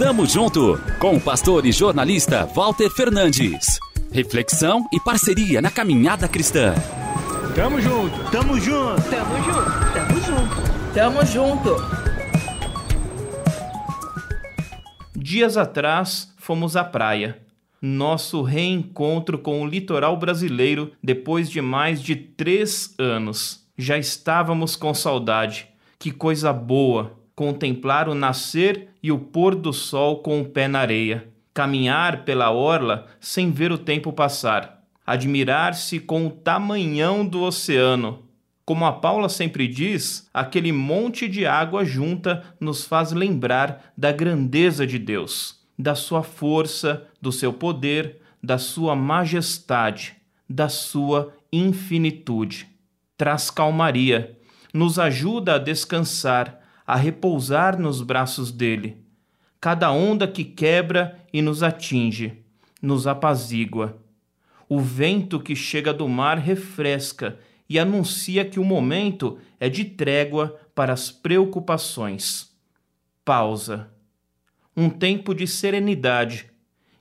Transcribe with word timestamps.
Tamo 0.00 0.24
junto 0.24 0.80
com 0.98 1.16
o 1.16 1.20
pastor 1.20 1.66
e 1.66 1.72
jornalista 1.72 2.46
Walter 2.46 2.88
Fernandes. 2.88 3.78
Reflexão 4.10 4.88
e 4.90 4.98
parceria 4.98 5.60
na 5.60 5.70
caminhada 5.70 6.26
cristã. 6.26 6.72
Tamo 7.54 7.78
junto, 7.82 8.30
tamo 8.30 8.58
junto, 8.58 9.02
tamo 9.10 9.36
junto, 9.44 9.92
tamo 9.92 10.20
junto, 10.22 10.94
tamo 10.94 11.26
junto. 11.26 11.76
Dias 15.14 15.58
atrás 15.58 16.32
fomos 16.38 16.76
à 16.76 16.82
praia. 16.82 17.38
Nosso 17.82 18.40
reencontro 18.40 19.38
com 19.38 19.60
o 19.60 19.66
litoral 19.66 20.16
brasileiro 20.16 20.92
depois 21.04 21.50
de 21.50 21.60
mais 21.60 22.00
de 22.00 22.16
três 22.16 22.94
anos. 22.98 23.66
Já 23.76 23.98
estávamos 23.98 24.76
com 24.76 24.94
saudade. 24.94 25.68
Que 25.98 26.10
coisa 26.10 26.54
boa! 26.54 27.19
Contemplar 27.40 28.06
o 28.06 28.14
nascer 28.14 28.88
e 29.02 29.10
o 29.10 29.18
pôr 29.18 29.54
do 29.54 29.72
sol 29.72 30.18
com 30.18 30.42
o 30.42 30.44
pé 30.44 30.68
na 30.68 30.80
areia, 30.80 31.26
caminhar 31.54 32.22
pela 32.26 32.50
orla 32.50 33.06
sem 33.18 33.50
ver 33.50 33.72
o 33.72 33.78
tempo 33.78 34.12
passar, 34.12 34.84
admirar-se 35.06 35.98
com 36.00 36.26
o 36.26 36.30
tamanhão 36.30 37.26
do 37.26 37.40
oceano. 37.40 38.26
Como 38.62 38.84
a 38.84 38.92
Paula 38.92 39.30
sempre 39.30 39.66
diz, 39.66 40.28
aquele 40.34 40.70
monte 40.70 41.26
de 41.26 41.46
água 41.46 41.82
junta 41.82 42.44
nos 42.60 42.84
faz 42.84 43.10
lembrar 43.10 43.90
da 43.96 44.12
grandeza 44.12 44.86
de 44.86 44.98
Deus, 44.98 45.60
da 45.78 45.94
sua 45.94 46.22
força, 46.22 47.06
do 47.22 47.32
seu 47.32 47.54
poder, 47.54 48.18
da 48.44 48.58
sua 48.58 48.94
majestade, 48.94 50.14
da 50.46 50.68
sua 50.68 51.32
infinitude. 51.50 52.68
Traz 53.16 53.50
calmaria, 53.50 54.36
nos 54.74 54.98
ajuda 54.98 55.54
a 55.54 55.58
descansar 55.58 56.59
a 56.90 56.96
repousar 56.96 57.80
nos 57.80 58.02
braços 58.02 58.50
dele. 58.50 58.96
Cada 59.60 59.92
onda 59.92 60.26
que 60.26 60.42
quebra 60.42 61.24
e 61.32 61.40
nos 61.40 61.62
atinge, 61.62 62.42
nos 62.82 63.06
apazigua. 63.06 63.96
O 64.68 64.80
vento 64.80 65.38
que 65.38 65.54
chega 65.54 65.94
do 65.94 66.08
mar 66.08 66.36
refresca 66.36 67.38
e 67.68 67.78
anuncia 67.78 68.44
que 68.44 68.58
o 68.58 68.64
momento 68.64 69.38
é 69.60 69.68
de 69.68 69.84
trégua 69.84 70.60
para 70.74 70.92
as 70.92 71.12
preocupações. 71.12 72.50
Pausa. 73.24 73.88
Um 74.76 74.90
tempo 74.90 75.32
de 75.32 75.46
serenidade. 75.46 76.50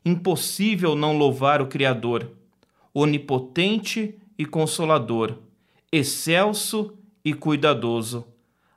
Impossível 0.05 0.93
não 0.93 1.17
louvar 1.17 1.63
o 1.63 1.67
Criador, 1.67 2.29
onipotente 2.93 4.19
e 4.37 4.45
consolador, 4.45 5.39
excelso 5.91 6.95
e 7.25 7.33
cuidadoso 7.33 8.27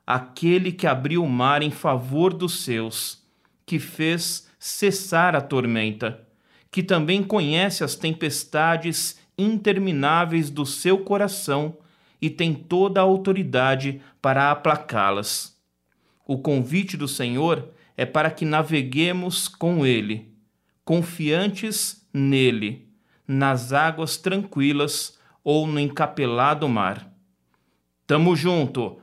aquele 0.05 0.71
que 0.71 0.87
abriu 0.87 1.23
o 1.23 1.29
mar 1.29 1.61
em 1.61 1.71
favor 1.71 2.33
dos 2.33 2.63
seus, 2.63 3.23
que 3.65 3.79
fez 3.79 4.47
cessar 4.59 5.35
a 5.35 5.41
tormenta, 5.41 6.27
que 6.69 6.83
também 6.83 7.23
conhece 7.23 7.83
as 7.83 7.95
tempestades 7.95 9.19
intermináveis 9.37 10.49
do 10.49 10.65
seu 10.65 10.99
coração 10.99 11.77
e 12.21 12.29
tem 12.29 12.53
toda 12.53 12.99
a 12.99 13.03
autoridade 13.03 14.01
para 14.21 14.51
aplacá-las. 14.51 15.57
O 16.25 16.37
convite 16.37 16.95
do 16.95 17.07
Senhor 17.07 17.69
é 17.97 18.05
para 18.05 18.31
que 18.31 18.45
naveguemos 18.45 19.47
com 19.47 19.85
Ele, 19.85 20.33
confiantes 20.85 22.07
nele, 22.13 22.87
nas 23.27 23.73
águas 23.73 24.17
tranquilas 24.17 25.17
ou 25.43 25.67
no 25.67 25.79
encapelado 25.79 26.67
mar. 26.67 27.11
Tamo 28.07 28.35
junto! 28.35 29.02